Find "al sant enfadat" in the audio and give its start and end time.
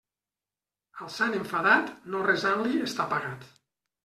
1.05-1.93